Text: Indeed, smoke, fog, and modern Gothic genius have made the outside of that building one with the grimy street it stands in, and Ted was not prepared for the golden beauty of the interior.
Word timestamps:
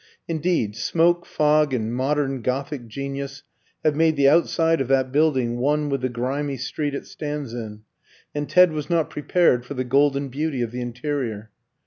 Indeed, 0.27 0.75
smoke, 0.75 1.27
fog, 1.27 1.75
and 1.75 1.93
modern 1.93 2.41
Gothic 2.41 2.87
genius 2.87 3.43
have 3.83 3.95
made 3.95 4.15
the 4.15 4.27
outside 4.27 4.81
of 4.81 4.87
that 4.87 5.11
building 5.11 5.57
one 5.59 5.89
with 5.89 6.01
the 6.01 6.09
grimy 6.09 6.57
street 6.57 6.95
it 6.95 7.05
stands 7.05 7.53
in, 7.53 7.83
and 8.33 8.49
Ted 8.49 8.71
was 8.71 8.89
not 8.89 9.11
prepared 9.11 9.63
for 9.63 9.75
the 9.75 9.83
golden 9.83 10.29
beauty 10.29 10.63
of 10.63 10.71
the 10.71 10.81
interior. 10.81 11.51